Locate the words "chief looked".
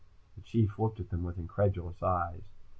0.41-0.99